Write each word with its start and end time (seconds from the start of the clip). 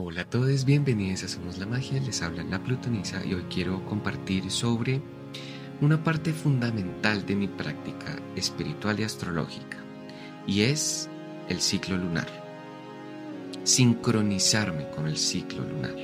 Hola 0.00 0.20
a 0.20 0.30
todos, 0.30 0.64
bienvenidos 0.64 1.24
a 1.24 1.28
Somos 1.28 1.58
la 1.58 1.66
Magia, 1.66 2.00
les 2.00 2.22
habla 2.22 2.44
la 2.44 2.62
Plutonisa 2.62 3.26
y 3.26 3.34
hoy 3.34 3.42
quiero 3.52 3.84
compartir 3.84 4.48
sobre 4.48 5.02
una 5.80 6.04
parte 6.04 6.32
fundamental 6.32 7.26
de 7.26 7.34
mi 7.34 7.48
práctica 7.48 8.16
espiritual 8.36 9.00
y 9.00 9.02
astrológica 9.02 9.78
y 10.46 10.60
es 10.60 11.10
el 11.48 11.60
ciclo 11.60 11.96
lunar. 11.96 12.28
Sincronizarme 13.64 14.88
con 14.90 15.08
el 15.08 15.16
ciclo 15.16 15.64
lunar. 15.64 15.96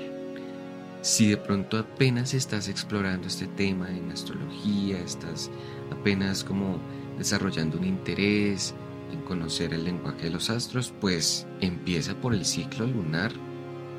Si 1.03 1.29
de 1.29 1.37
pronto 1.37 1.79
apenas 1.79 2.35
estás 2.35 2.67
explorando 2.67 3.29
este 3.29 3.47
tema 3.47 3.89
en 3.91 4.11
astrología, 4.11 4.99
estás 4.99 5.53
apenas 5.93 6.43
como 6.43 6.81
desarrollando 7.17 7.79
un 7.79 7.85
interés 7.85 8.75
en 9.13 9.23
conocer 9.23 9.73
el 9.73 9.85
lenguaje 9.85 10.25
de 10.25 10.31
los 10.31 10.51
astros, 10.51 10.93
pues 11.01 11.47
empieza 11.61 12.21
por 12.21 12.35
el 12.35 12.45
ciclo 12.45 12.89
lunar 12.89 13.31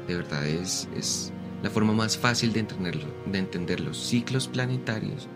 de 0.08 0.16
verdad 0.16 0.46
es, 0.46 0.88
es 0.96 1.34
la 1.64 1.70
forma 1.70 1.94
más 1.94 2.18
fácil 2.18 2.54
de 2.54 2.60
entenderlo, 2.62 3.06
de 3.26 3.40
entender 3.40 3.80
los 3.80 3.98
ciclos 3.98 4.48
planetarios 4.48 5.28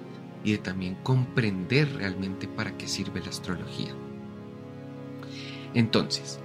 y 0.44 0.52
de 0.54 0.58
también 0.60 0.96
comprender 1.04 1.92
realmente 1.96 2.48
para 2.48 2.78
qué 2.78 2.88
sirve 2.88 3.22
la 3.22 3.30
astrología. 3.30 3.94
Entonces, 5.74 6.40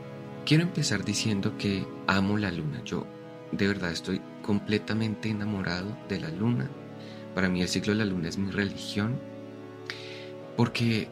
quiero 0.45 0.63
empezar 0.63 1.05
diciendo 1.05 1.57
que 1.59 1.87
amo 2.07 2.39
la 2.39 2.51
luna. 2.51 2.83
Yo 2.85 3.07
de 3.53 3.69
verdad 3.69 3.93
estoy 3.93 4.21
completamente 4.43 5.29
enamorado 5.29 5.97
de 6.09 6.21
la 6.21 6.31
luna. 6.31 6.71
Para 7.35 7.49
mí 7.49 7.63
el 7.63 7.69
ciclo 7.69 7.93
de 7.93 7.99
la 7.99 8.05
luna 8.05 8.29
es 8.29 8.39
mi 8.39 8.51
religión. 8.51 9.19
Porque 10.57 11.09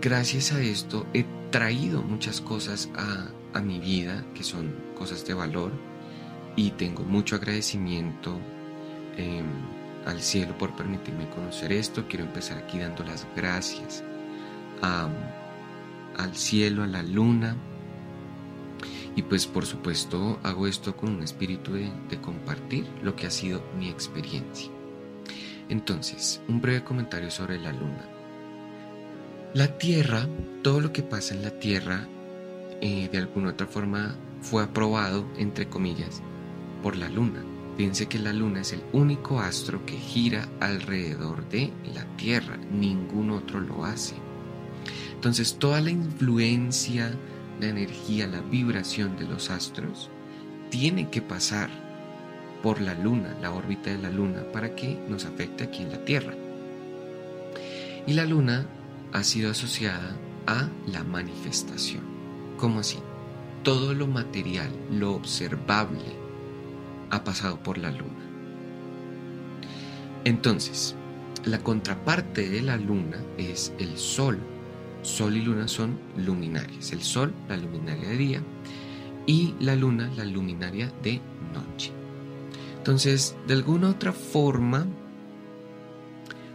gracias 0.00 0.52
a 0.52 0.62
esto 0.62 1.06
he 1.14 1.24
traído 1.50 2.02
muchas 2.02 2.40
cosas 2.40 2.90
a, 2.96 3.28
a 3.52 3.60
mi 3.60 3.78
vida 3.78 4.24
que 4.34 4.42
son 4.42 4.74
cosas 4.96 5.24
de 5.26 5.34
valor 5.34 5.72
y 6.56 6.70
tengo 6.70 7.02
mucho 7.02 7.36
agradecimiento 7.36 8.38
em, 9.16 9.46
al 10.06 10.20
cielo 10.20 10.56
por 10.58 10.74
permitirme 10.76 11.28
conocer 11.30 11.72
esto. 11.72 12.06
Quiero 12.08 12.24
empezar 12.24 12.58
aquí 12.58 12.78
dando 12.78 13.04
las 13.04 13.26
gracias 13.34 14.04
al 14.82 16.34
cielo, 16.34 16.82
a 16.82 16.86
la 16.86 17.02
luna. 17.02 17.56
Y 19.16 19.22
pues 19.22 19.46
por 19.46 19.64
supuesto 19.64 20.38
hago 20.42 20.66
esto 20.66 20.96
con 20.96 21.10
un 21.10 21.22
espíritu 21.22 21.72
de, 21.72 21.90
compartir 22.20 22.86
lo 23.02 23.14
que 23.14 23.26
ha 23.26 23.30
sido 23.30 23.62
mi 23.78 23.88
experiencia. 23.88 24.70
Entonces, 25.68 26.42
un 26.48 26.60
breve 26.60 26.84
comentario 26.84 27.30
sobre 27.30 27.58
la 27.58 27.72
luna. 27.72 28.08
La 29.54 29.78
Tierra, 29.78 30.28
todo 30.62 30.80
lo 30.80 30.92
que 30.92 31.02
pasa 31.02 31.34
en 31.34 31.42
la 31.42 31.58
Tierra, 31.58 32.06
eh, 32.80 33.08
de 33.10 33.18
alguna 33.18 33.50
otra 33.50 33.66
forma 33.66 34.16
fue 34.42 34.62
aprobado, 34.64 35.26
entre 35.38 35.68
comillas, 35.68 36.22
por 36.84 36.96
la 36.98 37.08
luna. 37.08 37.42
Piense 37.78 38.08
que 38.08 38.18
la 38.18 38.34
luna 38.34 38.60
es 38.60 38.74
el 38.74 38.82
único 38.92 39.40
astro 39.40 39.86
que 39.86 39.96
gira 39.96 40.46
alrededor 40.60 41.48
de 41.48 41.72
la 41.94 42.04
Tierra, 42.18 42.58
ningún 42.58 43.30
otro 43.30 43.58
lo 43.58 43.86
hace. 43.86 44.14
Entonces 45.14 45.58
toda 45.58 45.80
la 45.80 45.88
influencia, 45.88 47.10
la 47.58 47.68
energía, 47.68 48.26
la 48.26 48.42
vibración 48.42 49.16
de 49.16 49.24
los 49.24 49.48
astros 49.48 50.10
tiene 50.68 51.08
que 51.08 51.22
pasar 51.22 51.70
por 52.62 52.82
la 52.82 52.92
luna, 52.92 53.34
la 53.40 53.50
órbita 53.50 53.88
de 53.88 53.98
la 53.98 54.10
luna, 54.10 54.42
para 54.52 54.76
que 54.76 55.02
nos 55.08 55.24
afecte 55.24 55.64
aquí 55.64 55.84
en 55.84 55.90
la 55.90 56.04
Tierra. 56.04 56.34
Y 58.06 58.12
la 58.12 58.26
luna 58.26 58.66
ha 59.14 59.24
sido 59.24 59.50
asociada 59.50 60.18
a 60.46 60.68
la 60.86 61.02
manifestación. 61.02 62.02
¿Cómo 62.58 62.80
así? 62.80 62.98
Todo 63.62 63.94
lo 63.94 64.06
material, 64.06 64.68
lo 64.90 65.14
observable, 65.14 66.23
ha 67.10 67.24
pasado 67.24 67.62
por 67.62 67.78
la 67.78 67.90
luna. 67.90 68.24
Entonces, 70.24 70.96
la 71.44 71.58
contraparte 71.58 72.48
de 72.48 72.62
la 72.62 72.76
luna 72.76 73.18
es 73.36 73.72
el 73.78 73.98
sol. 73.98 74.38
Sol 75.02 75.36
y 75.36 75.42
luna 75.42 75.68
son 75.68 75.98
luminarias. 76.16 76.92
El 76.92 77.02
sol, 77.02 77.34
la 77.48 77.56
luminaria 77.56 78.08
de 78.08 78.16
día, 78.16 78.42
y 79.26 79.54
la 79.60 79.76
luna, 79.76 80.10
la 80.16 80.24
luminaria 80.24 80.90
de 81.02 81.20
noche. 81.52 81.92
Entonces, 82.78 83.36
de 83.46 83.54
alguna 83.54 83.90
otra 83.90 84.12
forma, 84.12 84.86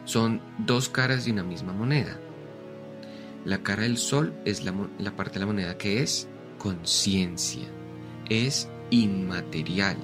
son 0.06 0.42
dos 0.58 0.90
caras 0.90 1.26
de 1.26 1.32
una 1.32 1.44
misma 1.44 1.74
moneda. 1.74 2.20
La 3.46 3.62
cara 3.62 3.84
del 3.84 3.98
sol 3.98 4.34
es 4.46 4.64
la, 4.64 4.74
la 4.98 5.16
parte 5.16 5.36
de 5.36 5.40
la 5.42 5.46
moneda 5.46 5.78
que 5.78 6.02
es 6.02 6.28
conciencia, 6.58 7.68
es 8.30 8.70
inmaterial, 8.90 9.98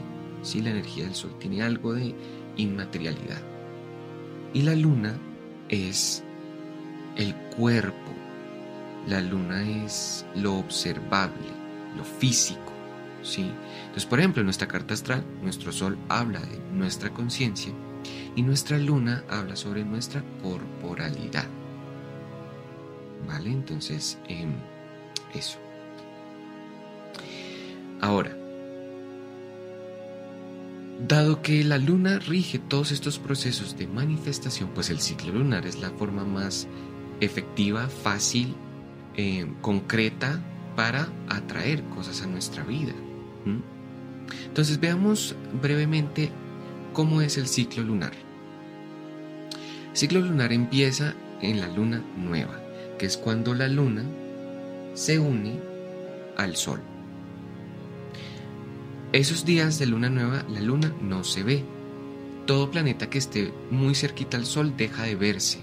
si 0.45 0.61
la 0.61 0.69
energía 0.69 1.05
del 1.05 1.15
sol 1.15 1.35
tiene 1.39 1.63
algo 1.63 1.93
de 1.93 2.15
inmaterialidad. 2.55 3.41
Y 4.53 4.61
la 4.61 4.75
luna 4.75 5.17
es 5.69 6.23
el 7.17 7.35
cuerpo. 7.57 8.11
La 9.07 9.21
luna 9.21 9.63
es 9.83 10.25
lo 10.35 10.55
observable, 10.57 11.47
lo 11.97 12.03
físico. 12.03 12.71
¿sí? 13.21 13.51
Entonces, 13.81 14.05
por 14.05 14.19
ejemplo, 14.19 14.41
en 14.41 14.45
nuestra 14.45 14.67
carta 14.67 14.93
astral, 14.93 15.23
nuestro 15.41 15.71
sol 15.71 15.97
habla 16.09 16.39
de 16.39 16.59
nuestra 16.71 17.09
conciencia 17.09 17.73
y 18.35 18.41
nuestra 18.41 18.77
luna 18.77 19.23
habla 19.29 19.55
sobre 19.55 19.83
nuestra 19.83 20.23
corporalidad. 20.41 21.47
¿Vale? 23.27 23.49
Entonces, 23.49 24.19
em, 24.27 24.53
eso. 25.33 25.57
Ahora, 28.01 28.35
Dado 30.99 31.41
que 31.41 31.63
la 31.63 31.77
luna 31.77 32.19
rige 32.19 32.57
todos 32.57 32.91
estos 32.91 33.19
procesos 33.19 33.77
de 33.77 33.85
manifestación, 33.85 34.69
pues 34.73 34.89
el 34.89 34.99
ciclo 35.01 35.33
lunar 35.33 35.65
es 35.65 35.79
la 35.79 35.89
forma 35.89 36.23
más 36.23 36.67
efectiva, 37.19 37.89
fácil, 37.89 38.55
eh, 39.17 39.45
concreta 39.61 40.41
para 40.75 41.09
atraer 41.27 41.83
cosas 41.85 42.21
a 42.21 42.27
nuestra 42.27 42.63
vida. 42.63 42.93
Entonces 44.45 44.79
veamos 44.79 45.35
brevemente 45.61 46.31
cómo 46.93 47.21
es 47.21 47.37
el 47.37 47.47
ciclo 47.47 47.83
lunar. 47.83 48.13
El 49.91 49.97
ciclo 49.97 50.21
lunar 50.21 50.53
empieza 50.53 51.13
en 51.41 51.59
la 51.59 51.67
luna 51.67 52.03
nueva, 52.17 52.59
que 52.97 53.05
es 53.05 53.17
cuando 53.17 53.53
la 53.53 53.67
luna 53.67 54.03
se 54.93 55.19
une 55.19 55.59
al 56.37 56.55
sol. 56.55 56.81
Esos 59.15 59.45
días 59.45 59.79
de 59.79 59.85
luna 59.85 60.09
nueva, 60.09 60.43
la 60.49 60.59
luna 60.59 60.93
no 60.99 61.23
se 61.23 61.41
ve. 61.41 61.63
Todo 62.45 62.69
planeta 62.69 63.09
que 63.09 63.17
esté 63.17 63.53
muy 63.71 63.95
cerquita 63.95 64.35
al 64.35 64.45
sol 64.45 64.75
deja 64.75 65.03
de 65.03 65.15
verse. 65.15 65.59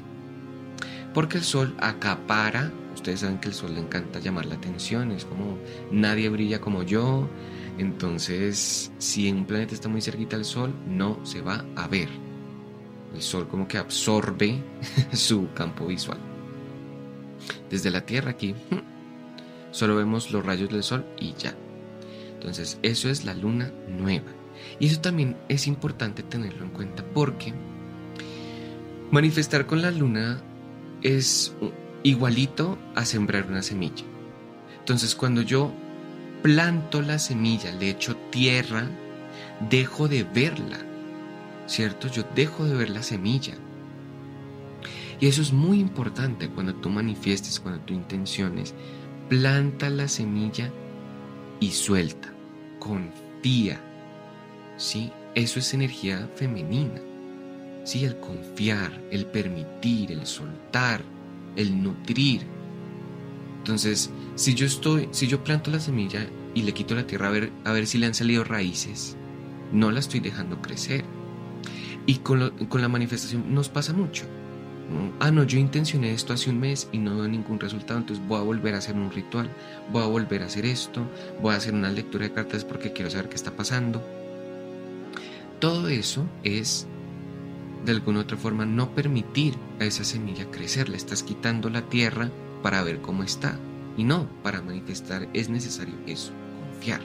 Porque 1.12 1.36
el 1.36 1.44
sol 1.44 1.76
acapara, 1.78 2.72
ustedes 2.94 3.20
saben 3.20 3.40
que 3.40 3.48
el 3.48 3.54
sol 3.54 3.74
le 3.74 3.80
encanta 3.80 4.20
llamar 4.20 4.46
la 4.46 4.54
atención, 4.54 5.10
es 5.10 5.26
como 5.26 5.58
nadie 5.90 6.30
brilla 6.30 6.62
como 6.62 6.82
yo. 6.82 7.28
Entonces, 7.76 8.90
si 8.96 9.30
un 9.30 9.44
planeta 9.44 9.74
está 9.74 9.90
muy 9.90 10.00
cerquita 10.00 10.36
al 10.36 10.46
sol, 10.46 10.74
no 10.86 11.20
se 11.22 11.42
va 11.42 11.62
a 11.76 11.86
ver. 11.88 12.08
El 13.14 13.20
sol 13.20 13.48
como 13.48 13.68
que 13.68 13.76
absorbe 13.76 14.62
su 15.12 15.52
campo 15.52 15.88
visual. 15.88 16.20
Desde 17.68 17.90
la 17.90 18.06
Tierra 18.06 18.30
aquí, 18.30 18.54
solo 19.72 19.94
vemos 19.94 20.32
los 20.32 20.42
rayos 20.42 20.70
del 20.70 20.82
sol 20.82 21.04
y 21.18 21.34
ya. 21.34 21.54
Entonces, 22.42 22.80
eso 22.82 23.08
es 23.08 23.24
la 23.24 23.34
luna 23.34 23.70
nueva. 23.88 24.32
Y 24.80 24.88
eso 24.88 25.00
también 25.00 25.36
es 25.48 25.68
importante 25.68 26.24
tenerlo 26.24 26.64
en 26.64 26.70
cuenta 26.70 27.04
porque 27.14 27.54
manifestar 29.12 29.64
con 29.64 29.80
la 29.80 29.92
luna 29.92 30.42
es 31.02 31.54
igualito 32.02 32.78
a 32.96 33.04
sembrar 33.04 33.46
una 33.48 33.62
semilla. 33.62 34.04
Entonces, 34.80 35.14
cuando 35.14 35.42
yo 35.42 35.72
planto 36.42 37.00
la 37.00 37.20
semilla, 37.20 37.70
le 37.76 37.90
echo 37.90 38.16
tierra, 38.32 38.90
dejo 39.70 40.08
de 40.08 40.24
verla, 40.24 40.80
¿cierto? 41.66 42.08
Yo 42.08 42.24
dejo 42.34 42.64
de 42.64 42.74
ver 42.74 42.90
la 42.90 43.04
semilla. 43.04 43.54
Y 45.20 45.28
eso 45.28 45.42
es 45.42 45.52
muy 45.52 45.78
importante 45.78 46.48
cuando 46.48 46.74
tú 46.74 46.90
manifiestes, 46.90 47.60
cuando 47.60 47.80
tú 47.82 47.94
intenciones, 47.94 48.74
planta 49.28 49.90
la 49.90 50.08
semilla 50.08 50.72
y 51.62 51.70
suelta 51.70 52.28
confía. 52.80 53.80
¿Sí? 54.76 55.12
Eso 55.36 55.60
es 55.60 55.72
energía 55.72 56.28
femenina. 56.34 57.00
¿Sí? 57.84 58.04
El 58.04 58.18
confiar, 58.18 59.00
el 59.12 59.26
permitir, 59.26 60.10
el 60.10 60.26
soltar, 60.26 61.02
el 61.54 61.80
nutrir. 61.80 62.42
Entonces, 63.58 64.10
si 64.34 64.54
yo 64.54 64.66
estoy, 64.66 65.08
si 65.12 65.28
yo 65.28 65.44
planto 65.44 65.70
la 65.70 65.78
semilla 65.78 66.26
y 66.52 66.62
le 66.62 66.74
quito 66.74 66.96
la 66.96 67.06
tierra 67.06 67.28
a 67.28 67.30
ver, 67.30 67.52
a 67.64 67.70
ver 67.70 67.86
si 67.86 67.98
le 67.98 68.06
han 68.06 68.14
salido 68.14 68.42
raíces, 68.42 69.16
no 69.70 69.92
la 69.92 70.00
estoy 70.00 70.18
dejando 70.18 70.60
crecer. 70.60 71.04
Y 72.06 72.16
con, 72.16 72.50
con 72.66 72.82
la 72.82 72.88
manifestación 72.88 73.54
nos 73.54 73.68
pasa 73.68 73.92
mucho. 73.92 74.24
Ah, 75.20 75.30
no, 75.30 75.44
yo 75.44 75.58
intencioné 75.58 76.12
esto 76.12 76.32
hace 76.32 76.50
un 76.50 76.58
mes 76.58 76.88
y 76.92 76.98
no 76.98 77.16
veo 77.16 77.28
ningún 77.28 77.60
resultado, 77.60 78.00
entonces 78.00 78.26
voy 78.26 78.38
a 78.38 78.42
volver 78.42 78.74
a 78.74 78.78
hacer 78.78 78.94
un 78.94 79.10
ritual, 79.10 79.48
voy 79.90 80.02
a 80.02 80.06
volver 80.06 80.42
a 80.42 80.46
hacer 80.46 80.66
esto, 80.66 81.06
voy 81.40 81.54
a 81.54 81.58
hacer 81.58 81.74
una 81.74 81.90
lectura 81.90 82.24
de 82.24 82.32
cartas 82.32 82.64
porque 82.64 82.92
quiero 82.92 83.10
saber 83.10 83.28
qué 83.28 83.36
está 83.36 83.52
pasando. 83.52 84.02
Todo 85.60 85.88
eso 85.88 86.26
es, 86.42 86.88
de 87.84 87.92
alguna 87.92 88.18
u 88.18 88.22
otra 88.22 88.36
forma, 88.36 88.66
no 88.66 88.94
permitir 88.94 89.54
a 89.78 89.84
esa 89.84 90.02
semilla 90.02 90.50
crecer. 90.50 90.88
Le 90.88 90.96
estás 90.96 91.22
quitando 91.22 91.70
la 91.70 91.82
tierra 91.82 92.30
para 92.64 92.82
ver 92.82 93.00
cómo 93.00 93.22
está. 93.22 93.56
Y 93.96 94.02
no, 94.02 94.28
para 94.42 94.60
manifestar 94.60 95.28
es 95.34 95.48
necesario 95.48 95.94
eso, 96.06 96.32
confiar, 96.72 97.00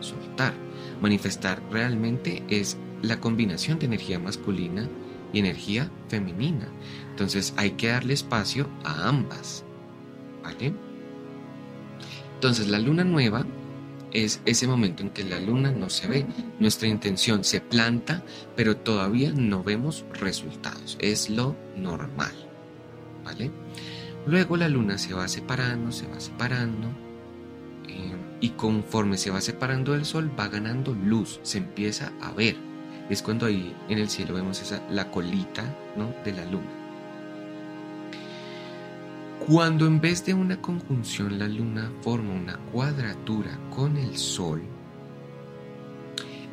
soltar. 0.00 0.52
Manifestar 1.00 1.62
realmente 1.70 2.42
es 2.48 2.76
la 3.00 3.20
combinación 3.20 3.78
de 3.78 3.86
energía 3.86 4.18
masculina 4.18 4.86
y 5.34 5.40
energía 5.40 5.90
femenina. 6.08 6.68
Entonces 7.10 7.52
hay 7.56 7.72
que 7.72 7.88
darle 7.88 8.14
espacio 8.14 8.68
a 8.84 9.08
ambas. 9.08 9.64
¿Vale? 10.42 10.72
Entonces 12.34 12.68
la 12.68 12.78
luna 12.78 13.04
nueva 13.04 13.44
es 14.12 14.40
ese 14.46 14.66
momento 14.66 15.02
en 15.02 15.10
que 15.10 15.24
la 15.24 15.40
luna 15.40 15.72
no 15.72 15.90
se 15.90 16.06
ve. 16.06 16.26
Nuestra 16.60 16.88
intención 16.88 17.44
se 17.44 17.60
planta, 17.60 18.22
pero 18.56 18.76
todavía 18.76 19.32
no 19.32 19.62
vemos 19.62 20.04
resultados. 20.12 20.96
Es 21.00 21.28
lo 21.28 21.56
normal. 21.76 22.32
¿Vale? 23.24 23.50
Luego 24.26 24.56
la 24.56 24.68
luna 24.68 24.98
se 24.98 25.14
va 25.14 25.26
separando, 25.28 25.92
se 25.92 26.06
va 26.06 26.20
separando. 26.20 26.88
Eh, 27.88 28.14
y 28.40 28.50
conforme 28.50 29.18
se 29.18 29.30
va 29.30 29.40
separando 29.40 29.92
del 29.92 30.04
sol, 30.04 30.30
va 30.38 30.48
ganando 30.48 30.94
luz, 30.94 31.40
se 31.42 31.58
empieza 31.58 32.12
a 32.20 32.32
ver. 32.32 32.56
Es 33.10 33.22
cuando 33.22 33.46
ahí 33.46 33.74
en 33.88 33.98
el 33.98 34.08
cielo 34.08 34.34
vemos 34.34 34.62
esa, 34.62 34.82
la 34.90 35.10
colita 35.10 35.64
¿no? 35.96 36.14
de 36.24 36.32
la 36.32 36.44
luna. 36.46 36.70
Cuando 39.46 39.86
en 39.86 40.00
vez 40.00 40.24
de 40.24 40.32
una 40.32 40.60
conjunción 40.62 41.38
la 41.38 41.48
luna 41.48 41.92
forma 42.00 42.32
una 42.32 42.56
cuadratura 42.72 43.58
con 43.68 43.98
el 43.98 44.16
sol, 44.16 44.62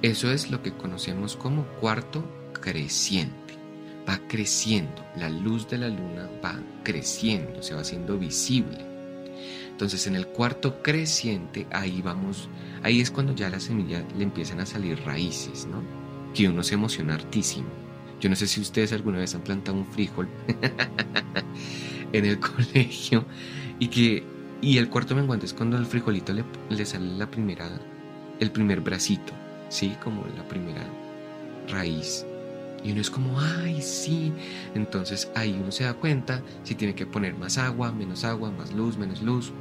eso 0.02 0.30
es 0.32 0.52
lo 0.52 0.62
que 0.62 0.74
conocemos 0.74 1.38
como 1.38 1.64
cuarto 1.80 2.26
creciente. 2.60 3.56
Va 4.10 4.20
creciendo, 4.28 5.06
la 5.16 5.30
luz 5.30 5.70
de 5.70 5.78
la 5.78 5.88
luna 5.88 6.28
va 6.44 6.60
creciendo, 6.84 7.64
se 7.64 7.76
va 7.76 7.82
haciendo 7.82 8.18
visible. 8.18 8.80
Entonces 9.70 10.06
en 10.08 10.16
el 10.16 10.28
cuarto 10.28 10.82
creciente 10.82 11.68
ahí 11.72 12.02
vamos, 12.02 12.50
ahí 12.84 13.00
es 13.00 13.10
cuando 13.10 13.34
ya 13.34 13.50
la 13.50 13.60
semilla 13.60 14.04
le 14.18 14.24
empiezan 14.24 14.60
a 14.60 14.66
salir 14.66 15.00
raíces, 15.06 15.66
¿no? 15.66 16.01
Que 16.34 16.48
uno 16.48 16.64
se 16.64 16.76
emociona 16.76 17.16
hartísimo. 17.16 17.68
Yo 18.20 18.30
no 18.30 18.36
sé 18.36 18.48
si 18.48 18.62
ustedes 18.62 18.94
alguna 18.94 19.20
vez 19.20 19.34
han 19.36 19.42
plantado 19.42 19.78
un 19.78 19.86
frijol. 19.86 20.30
en 22.14 22.26
el 22.26 22.40
colegio 22.40 23.26
y 23.80 23.88
que 23.88 24.24
y 24.62 24.78
el 24.78 24.90
cuarto 24.90 25.16
menguante 25.16 25.46
es 25.46 25.54
cuando 25.54 25.78
al 25.78 25.86
frijolito 25.86 26.34
le, 26.34 26.44
le, 26.70 26.86
sale 26.86 27.18
la 27.18 27.30
primera 27.30 27.70
el 28.40 28.52
primer 28.52 28.82
bracito 28.82 29.34
sí 29.70 29.96
como 30.04 30.26
la 30.38 30.48
primera 30.48 30.84
raíz 31.70 32.26
y 32.84 32.92
uno 32.92 33.02
es 33.02 33.10
como 33.10 33.40
ay 33.40 33.82
sí 33.82 34.34
entonces 34.76 35.32
ahí 35.36 35.58
uno 35.60 35.72
se 35.72 35.86
da 35.86 35.94
cuenta 35.94 36.42
si 36.64 36.76
tiene 36.76 36.96
que 36.96 37.06
poner 37.06 37.36
más 37.36 37.58
agua 37.58 37.92
menos 37.92 38.24
agua 38.24 38.52
más 38.52 38.74
luz 38.74 38.98
menos 38.98 39.22
luz 39.22 39.52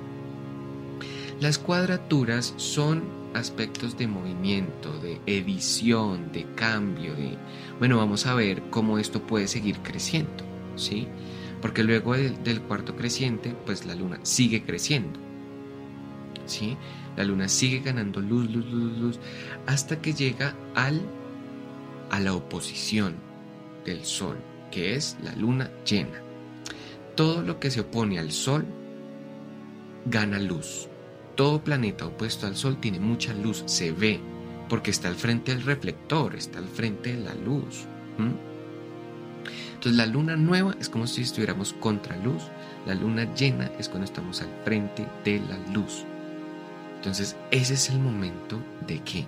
las 1.40 1.58
cuadraturas 1.58 2.52
son 2.56 3.19
aspectos 3.34 3.96
de 3.96 4.06
movimiento 4.06 4.92
de 4.98 5.20
edición 5.26 6.32
de 6.32 6.46
cambio 6.54 7.14
de 7.14 7.36
bueno 7.78 7.96
vamos 7.96 8.26
a 8.26 8.34
ver 8.34 8.62
cómo 8.70 8.98
esto 8.98 9.22
puede 9.26 9.46
seguir 9.46 9.78
creciendo 9.78 10.44
sí 10.76 11.06
porque 11.60 11.84
luego 11.84 12.14
del, 12.14 12.62
cuarto 12.62 12.96
creciente, 12.96 13.54
pues 13.66 13.84
la 13.84 13.94
luna 13.94 14.18
sigue 14.22 14.62
creciendo. 14.62 15.20
¿Sí? 16.46 16.76
La 17.16 17.24
luna 17.24 17.48
sigue 17.48 17.80
ganando 17.80 18.20
luz, 18.20 18.50
luz, 18.50 18.66
luz, 18.66 18.98
luz, 18.98 19.20
hasta 19.66 20.00
que 20.00 20.14
llega 20.14 20.54
al, 20.74 21.00
a 22.10 22.18
la 22.18 22.34
oposición 22.34 23.14
del 23.84 24.04
Sol, 24.04 24.38
que 24.70 24.94
es 24.94 25.16
la 25.22 25.34
luna 25.36 25.70
llena. 25.84 26.22
Todo 27.14 27.42
lo 27.42 27.60
que 27.60 27.70
se 27.70 27.80
opone 27.80 28.18
al 28.18 28.32
Sol 28.32 28.64
gana 30.06 30.38
luz. 30.38 30.89
Todo 31.36 31.62
planeta 31.62 32.06
opuesto 32.06 32.46
al 32.46 32.56
Sol 32.56 32.78
tiene 32.80 33.00
mucha 33.00 33.32
luz, 33.32 33.62
se 33.66 33.92
ve, 33.92 34.20
porque 34.68 34.90
está 34.90 35.08
al 35.08 35.16
frente 35.16 35.54
del 35.54 35.64
reflector, 35.64 36.34
está 36.34 36.58
al 36.58 36.68
frente 36.68 37.16
de 37.16 37.24
la 37.24 37.34
luz. 37.34 37.86
Entonces 39.74 39.96
la 39.96 40.06
luna 40.06 40.36
nueva 40.36 40.76
es 40.78 40.88
como 40.88 41.06
si 41.06 41.22
estuviéramos 41.22 41.72
contra 41.72 42.16
luz, 42.18 42.42
la 42.86 42.94
luna 42.94 43.32
llena 43.34 43.70
es 43.78 43.88
cuando 43.88 44.04
estamos 44.04 44.42
al 44.42 44.50
frente 44.64 45.06
de 45.24 45.40
la 45.40 45.56
luz. 45.72 46.04
Entonces 46.96 47.36
ese 47.50 47.74
es 47.74 47.88
el 47.88 47.98
momento 47.98 48.58
de 48.86 49.00
qué? 49.00 49.24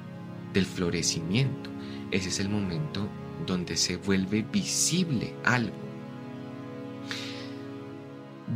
Del 0.52 0.66
florecimiento. 0.66 1.70
Ese 2.10 2.28
es 2.28 2.38
el 2.40 2.50
momento 2.50 3.08
donde 3.46 3.78
se 3.78 3.96
vuelve 3.96 4.42
visible 4.42 5.34
algo. 5.44 5.72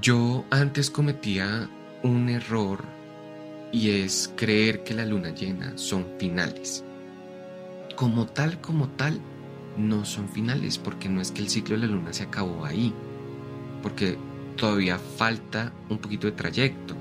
Yo 0.02 0.44
antes 0.50 0.90
cometía 0.90 1.70
un 2.02 2.28
error 2.28 2.95
y 3.76 3.90
es 3.90 4.32
creer 4.36 4.84
que 4.84 4.94
la 4.94 5.04
luna 5.04 5.34
llena 5.34 5.76
son 5.76 6.06
finales. 6.18 6.82
Como 7.94 8.24
tal, 8.24 8.58
como 8.62 8.88
tal, 8.88 9.20
no 9.76 10.06
son 10.06 10.30
finales, 10.30 10.78
porque 10.78 11.10
no 11.10 11.20
es 11.20 11.30
que 11.30 11.42
el 11.42 11.50
ciclo 11.50 11.76
de 11.76 11.86
la 11.86 11.92
luna 11.92 12.14
se 12.14 12.22
acabó 12.22 12.64
ahí, 12.64 12.94
porque 13.82 14.16
todavía 14.56 14.98
falta 14.98 15.74
un 15.90 15.98
poquito 15.98 16.26
de 16.26 16.32
trayecto. 16.32 16.96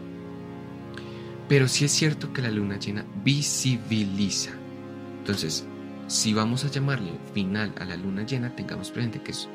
Pero 1.48 1.70
sí 1.70 1.86
es 1.86 1.92
cierto 1.92 2.34
que 2.34 2.42
la 2.42 2.52
luna 2.52 2.78
llena 2.78 3.06
visibiliza. 3.24 4.52
Entonces, 5.20 5.66
si 6.08 6.34
vamos 6.34 6.66
a 6.66 6.70
llamarle 6.70 7.14
final 7.34 7.74
a 7.80 7.86
la 7.86 7.96
luna 7.96 8.26
llena, 8.26 8.54
tengamos 8.54 8.92
presente 8.92 9.22
que 9.22 9.32
es, 9.32 9.48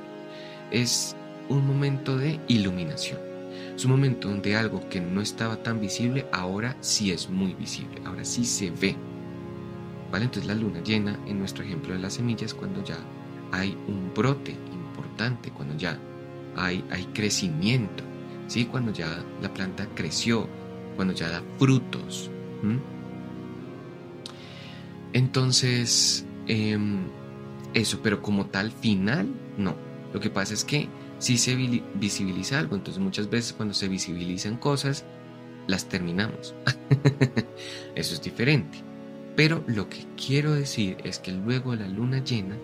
es 0.70 1.16
un 1.50 1.66
momento 1.66 2.16
de 2.16 2.40
iluminación. 2.48 3.29
Es 3.74 3.84
un 3.84 3.92
momento 3.92 4.28
donde 4.28 4.56
algo 4.56 4.88
que 4.88 5.00
no 5.00 5.20
estaba 5.20 5.62
tan 5.62 5.80
visible 5.80 6.26
ahora 6.32 6.76
sí 6.80 7.12
es 7.12 7.30
muy 7.30 7.54
visible, 7.54 8.00
ahora 8.04 8.24
sí 8.24 8.44
se 8.44 8.70
ve. 8.70 8.96
Entonces 10.12 10.46
la 10.46 10.54
luna 10.54 10.82
llena, 10.82 11.18
en 11.26 11.38
nuestro 11.38 11.64
ejemplo 11.64 11.94
de 11.94 12.00
las 12.00 12.14
semillas, 12.14 12.52
cuando 12.52 12.82
ya 12.84 12.98
hay 13.52 13.76
un 13.88 14.12
brote 14.14 14.52
importante, 14.72 15.50
cuando 15.50 15.76
ya 15.76 15.98
hay, 16.56 16.84
hay 16.90 17.04
crecimiento, 17.06 18.02
¿sí? 18.48 18.66
Cuando 18.66 18.92
ya 18.92 19.24
la 19.40 19.52
planta 19.54 19.86
creció, 19.94 20.48
cuando 20.96 21.14
ya 21.14 21.30
da 21.30 21.42
frutos. 21.58 22.30
Entonces, 25.12 26.26
em, 26.46 27.04
eso, 27.74 28.00
pero 28.02 28.20
como 28.20 28.46
tal 28.46 28.70
final, 28.72 29.28
no. 29.56 29.76
Lo 30.12 30.20
que 30.20 30.30
pasa 30.30 30.54
es 30.54 30.64
que 30.64 30.88
si 31.20 31.36
se 31.36 31.54
visibiliza 31.54 32.58
algo, 32.58 32.74
entonces 32.74 33.00
muchas 33.00 33.28
veces 33.28 33.52
cuando 33.52 33.74
se 33.74 33.88
visibilizan 33.88 34.56
cosas, 34.56 35.04
las 35.66 35.86
terminamos. 35.86 36.54
Eso 37.94 38.14
es 38.14 38.22
diferente. 38.22 38.78
Pero 39.36 39.62
lo 39.66 39.88
que 39.90 40.06
quiero 40.16 40.54
decir 40.54 40.96
es 41.04 41.18
que 41.18 41.32
luego 41.32 41.74
la 41.74 41.86
luna 41.88 42.24
llena 42.24 42.56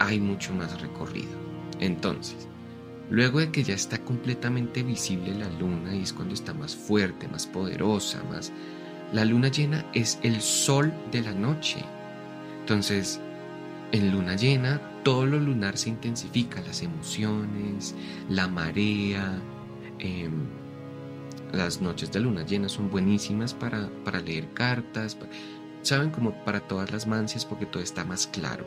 hay 0.00 0.18
mucho 0.18 0.52
más 0.52 0.80
recorrido. 0.80 1.30
Entonces, 1.78 2.48
luego 3.10 3.38
de 3.38 3.52
que 3.52 3.62
ya 3.62 3.74
está 3.74 3.98
completamente 3.98 4.82
visible 4.82 5.32
la 5.34 5.48
luna 5.60 5.94
y 5.94 6.02
es 6.02 6.12
cuando 6.12 6.34
está 6.34 6.52
más 6.52 6.74
fuerte, 6.74 7.28
más 7.28 7.46
poderosa, 7.46 8.22
más... 8.24 8.52
La 9.12 9.24
luna 9.24 9.48
llena 9.48 9.86
es 9.94 10.18
el 10.24 10.40
sol 10.42 10.92
de 11.12 11.22
la 11.22 11.32
noche. 11.32 11.82
Entonces, 12.60 13.20
en 13.92 14.10
luna 14.12 14.36
llena, 14.36 14.80
todo 15.02 15.26
lo 15.26 15.38
lunar 15.38 15.76
se 15.76 15.90
intensifica, 15.90 16.60
las 16.62 16.82
emociones, 16.82 17.94
la 18.28 18.48
marea. 18.48 19.40
Em, 19.98 20.46
las 21.52 21.80
noches 21.80 22.12
de 22.12 22.20
luna 22.20 22.44
llena 22.44 22.68
son 22.68 22.90
buenísimas 22.90 23.54
para, 23.54 23.88
para 24.04 24.20
leer 24.20 24.52
cartas. 24.52 25.16
¿saben? 25.82 26.10
Como 26.10 26.32
para 26.44 26.60
todas 26.60 26.90
las 26.92 27.06
mancias 27.06 27.44
porque 27.44 27.66
todo 27.66 27.82
está 27.82 28.04
más 28.04 28.26
claro. 28.26 28.64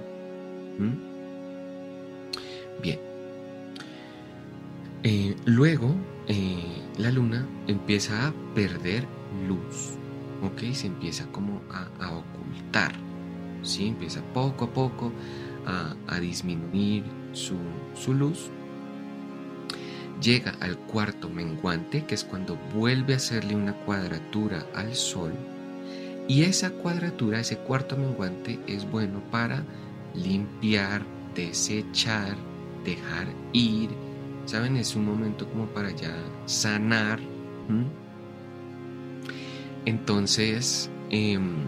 Bien. 2.82 3.00
Eh, 5.04 5.36
luego, 5.46 5.96
eh, 6.28 6.64
la 6.98 7.12
luna 7.12 7.48
empieza 7.68 8.28
a 8.28 8.34
perder 8.56 9.06
luz, 9.48 9.98
¿ok? 10.42 10.74
Se 10.74 10.88
empieza 10.88 11.28
como 11.32 11.62
a, 11.72 12.12
ocultar, 12.12 12.94
¿sí? 13.62 13.88
Empieza 13.88 14.22
poco 14.34 14.66
a 14.66 14.74
poco 14.74 15.12
a, 15.66 16.20
disminuir 16.20 17.04
su, 17.34 18.14
luz. 18.14 18.50
Llega 20.22 20.54
al 20.60 20.78
cuarto 20.78 21.30
menguante, 21.30 22.06
que 22.06 22.16
es 22.16 22.24
cuando 22.24 22.58
vuelve 22.76 23.14
a 23.14 23.18
hacerle 23.18 23.56
una 23.56 23.74
cuadratura 23.86 24.66
al 24.76 24.94
sol 24.96 25.34
y 26.28 26.44
esa 26.44 26.70
cuadratura, 26.72 27.40
ese 27.40 27.58
cuarto 27.58 27.98
menguante, 27.98 28.58
es 28.66 28.90
bueno 28.90 29.22
para 29.32 29.66
limpiar, 30.14 31.04
desechar, 31.36 32.38
dejar 32.86 33.28
ir, 33.54 33.90
¿saben? 34.46 34.78
Es 34.78 34.96
un 34.96 35.06
momento 35.06 35.46
como 35.50 35.66
para 35.66 35.92
ya 35.92 36.16
sanar. 36.46 37.20
Entonces, 39.86 40.90
em, 41.10 41.66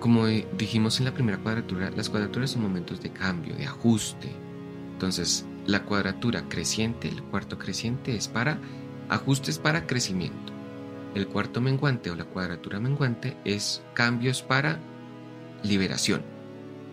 como 0.00 0.26
dijimos 0.26 0.98
en 0.98 1.06
la 1.06 1.14
primera 1.14 1.38
cuadratura, 1.38 1.90
las 1.90 2.08
cuadraturas 2.08 2.50
son 2.50 2.62
momentos 2.62 3.00
de 3.00 3.10
cambio, 3.10 3.54
de 3.56 3.66
ajuste. 3.66 4.28
Entonces, 4.92 5.44
la 5.66 5.84
cuadratura 5.84 6.48
creciente, 6.48 7.08
el 7.08 7.22
cuarto 7.24 7.58
creciente 7.58 8.14
es 8.14 8.28
para 8.28 8.58
ajustes 9.08 9.58
para 9.58 9.86
crecimiento. 9.86 10.52
El 11.14 11.26
cuarto 11.26 11.60
menguante 11.60 12.10
o 12.10 12.16
la 12.16 12.24
cuadratura 12.24 12.80
menguante 12.80 13.36
es 13.44 13.82
cambios 13.94 14.42
para 14.42 14.78
liberación, 15.62 16.22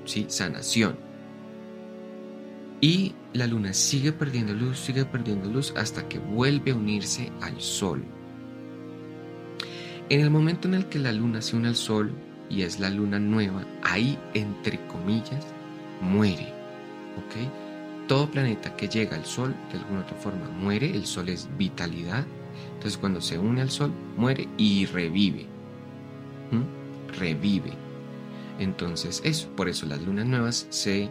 ¿sí? 0.05 0.25
sanación. 0.29 0.97
Y 2.81 3.13
la 3.33 3.47
luna 3.47 3.74
sigue 3.74 4.12
perdiendo 4.12 4.53
luz, 4.53 4.79
sigue 4.79 5.05
perdiendo 5.05 5.50
luz 5.50 5.74
hasta 5.75 6.07
que 6.07 6.19
vuelve 6.19 6.71
a 6.71 6.75
unirse 6.75 7.31
al 7.41 7.59
sol. 7.62 8.03
En 10.09 10.21
el 10.21 10.29
momento 10.29 10.67
en 10.67 10.75
el 10.75 10.85
que 10.85 11.00
la 11.00 11.12
luna 11.12 11.41
se 11.41 11.55
une 11.55 11.67
al 11.67 11.75
sol 11.75 12.13
y 12.49 12.61
es 12.61 12.79
la 12.79 12.89
luna 12.89 13.19
nueva, 13.19 13.63
ahí 13.83 14.17
entre 14.33 14.79
comillas 14.87 15.45
muere. 16.01 16.53
¿Ok? 17.17 18.07
Todo 18.07 18.29
planeta 18.29 18.75
que 18.75 18.87
llega 18.87 19.15
al 19.15 19.25
sol 19.25 19.55
de 19.71 19.79
alguna 19.79 20.01
otra 20.01 20.17
forma 20.17 20.49
muere, 20.49 20.91
el 20.91 21.05
sol 21.05 21.29
es 21.29 21.49
vitalidad. 21.57 22.25
Entonces 22.73 22.97
cuando 22.97 23.21
se 23.21 23.39
une 23.39 23.61
al 23.61 23.71
sol 23.71 23.91
muere 24.17 24.47
y 24.57 24.85
revive. 24.85 25.47
Revive. 27.17 27.73
Entonces 28.59 29.21
eso, 29.23 29.49
por 29.55 29.69
eso 29.69 29.85
las 29.85 30.01
lunas 30.01 30.25
nuevas 30.25 30.67
se 30.69 31.09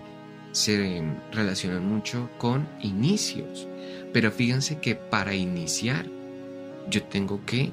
se 0.55 1.03
relacionan 1.33 1.85
mucho 1.85 2.31
con 2.39 2.69
inicios. 2.81 3.67
Pero 4.13 4.31
fíjense 4.31 4.79
que 4.79 4.95
para 4.95 5.35
iniciar 5.35 6.07
yo 6.89 7.03
tengo 7.03 7.45
que 7.45 7.73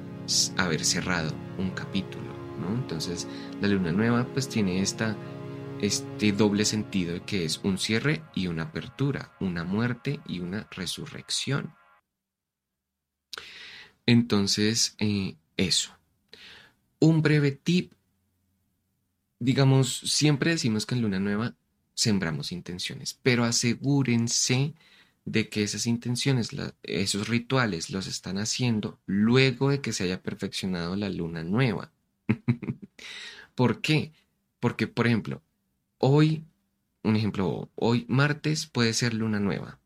haber 0.56 0.84
cerrado 0.84 1.32
un 1.58 1.70
capítulo, 1.70 2.31
Entonces 2.68 3.26
la 3.60 3.68
luna 3.68 3.92
nueva 3.92 4.26
pues 4.32 4.48
tiene 4.48 4.80
este 4.82 6.32
doble 6.32 6.64
sentido 6.64 7.24
que 7.26 7.44
es 7.44 7.60
un 7.62 7.78
cierre 7.78 8.22
y 8.34 8.46
una 8.46 8.64
apertura, 8.64 9.32
una 9.40 9.64
muerte 9.64 10.20
y 10.26 10.40
una 10.40 10.68
resurrección. 10.70 11.74
Entonces, 14.06 14.96
eh, 14.98 15.36
eso. 15.56 15.92
Un 16.98 17.22
breve 17.22 17.52
tip. 17.52 17.92
Digamos, 19.38 19.98
siempre 19.98 20.52
decimos 20.52 20.86
que 20.86 20.94
en 20.94 21.02
luna 21.02 21.20
nueva 21.20 21.54
sembramos 21.94 22.52
intenciones, 22.52 23.18
pero 23.22 23.44
asegúrense 23.44 24.74
de 25.24 25.48
que 25.48 25.62
esas 25.62 25.86
intenciones, 25.86 26.50
esos 26.82 27.28
rituales 27.28 27.90
los 27.90 28.06
están 28.06 28.38
haciendo 28.38 29.00
luego 29.06 29.70
de 29.70 29.80
que 29.80 29.92
se 29.92 30.04
haya 30.04 30.22
perfeccionado 30.22 30.96
la 30.96 31.08
luna 31.10 31.44
nueva. 31.44 31.92
¿Por 33.54 33.80
qué? 33.80 34.12
Porque, 34.60 34.86
por 34.86 35.06
ejemplo, 35.06 35.42
hoy, 35.98 36.44
un 37.02 37.16
ejemplo, 37.16 37.70
hoy 37.74 38.06
martes 38.08 38.66
puede 38.66 38.92
ser 38.92 39.14
luna 39.14 39.40
nueva. 39.40 39.78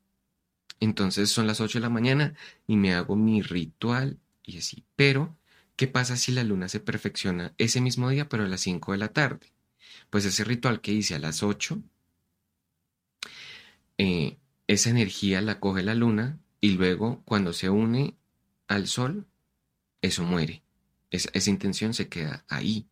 Entonces 0.81 1.31
son 1.31 1.47
las 1.47 1.61
8 1.61 1.79
de 1.79 1.83
la 1.83 1.91
mañana 1.91 2.35
y 2.67 2.77
me 2.77 2.95
hago 2.95 3.17
mi 3.17 3.43
ritual 3.43 4.19
y 4.45 4.59
así. 4.59 4.85
Pero, 4.97 5.37
¿qué 5.77 5.87
pasa 5.87 6.17
si 6.17 6.33
la 6.33 6.45
luna 6.45 6.69
se 6.69 6.81
perfecciona 6.81 7.55
ese 7.59 7.81
mismo 7.81 8.11
día, 8.11 8.29
pero 8.29 8.45
a 8.45 8.49
las 8.49 8.61
5 8.61 8.93
de 8.93 8.99
la 8.99 9.09
tarde? 9.09 9.53
Pues 10.11 10.25
ese 10.25 10.45
ritual 10.45 10.81
que 10.81 10.93
hice 10.93 11.15
a 11.15 11.19
las 11.19 11.43
8 11.43 11.83
eh, 13.99 14.37
esa 14.67 14.91
energía 14.91 15.41
la 15.41 15.61
coge 15.61 15.83
la 15.83 15.95
luna 15.95 16.39
y 16.61 16.71
luego 16.71 17.23
cuando 17.25 17.53
se 17.53 17.71
une 17.71 18.17
al 18.69 18.87
sol, 18.89 19.27
eso 20.03 20.25
muere. 20.25 20.63
Esa 21.17 21.51
intención 21.51 21.95
se 21.95 22.09
queda 22.09 22.45
ahí. 22.49 22.87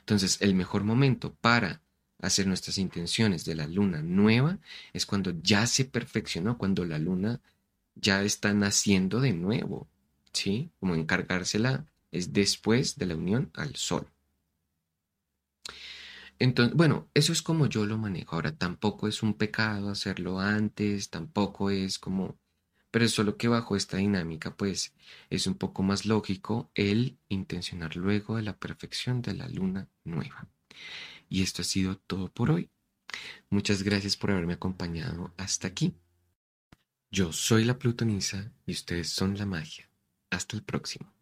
Entonces, 0.00 0.40
el 0.40 0.54
mejor 0.54 0.84
momento 0.84 1.34
para 1.34 1.82
hacer 2.20 2.46
nuestras 2.46 2.78
intenciones 2.78 3.44
de 3.44 3.54
la 3.54 3.66
luna 3.66 4.02
nueva 4.02 4.58
es 4.92 5.06
cuando 5.06 5.32
ya 5.42 5.66
se 5.66 5.84
perfeccionó, 5.84 6.56
cuando 6.58 6.84
la 6.84 6.98
luna 6.98 7.40
ya 7.94 8.22
está 8.22 8.52
naciendo 8.54 9.20
de 9.20 9.32
nuevo, 9.32 9.88
¿sí? 10.32 10.70
Como 10.80 10.94
encargársela 10.94 11.86
es 12.10 12.32
después 12.32 12.96
de 12.96 13.06
la 13.06 13.16
unión 13.16 13.50
al 13.54 13.76
sol. 13.76 14.08
Entonces, 16.38 16.76
bueno, 16.76 17.08
eso 17.14 17.32
es 17.32 17.42
como 17.42 17.66
yo 17.66 17.86
lo 17.86 17.96
manejo. 17.98 18.36
Ahora, 18.36 18.52
tampoco 18.52 19.08
es 19.08 19.22
un 19.22 19.34
pecado 19.34 19.88
hacerlo 19.88 20.38
antes, 20.40 21.08
tampoco 21.10 21.70
es 21.70 21.98
como, 21.98 22.36
pero 22.96 23.08
solo 23.08 23.36
que 23.36 23.46
bajo 23.46 23.76
esta 23.76 23.98
dinámica, 23.98 24.56
pues 24.56 24.94
es 25.28 25.46
un 25.46 25.56
poco 25.56 25.82
más 25.82 26.06
lógico 26.06 26.70
el 26.74 27.18
intencionar 27.28 27.94
luego 27.94 28.36
de 28.36 28.42
la 28.42 28.56
perfección 28.56 29.20
de 29.20 29.34
la 29.34 29.50
luna 29.50 29.86
nueva. 30.04 30.48
Y 31.28 31.42
esto 31.42 31.60
ha 31.60 31.66
sido 31.66 31.98
todo 31.98 32.32
por 32.32 32.50
hoy. 32.50 32.70
Muchas 33.50 33.82
gracias 33.82 34.16
por 34.16 34.30
haberme 34.30 34.54
acompañado 34.54 35.34
hasta 35.36 35.68
aquí. 35.68 35.94
Yo 37.10 37.34
soy 37.34 37.64
la 37.64 37.78
plutonisa 37.78 38.50
y 38.64 38.72
ustedes 38.72 39.10
son 39.10 39.36
la 39.36 39.44
magia. 39.44 39.90
Hasta 40.30 40.56
el 40.56 40.62
próximo. 40.62 41.15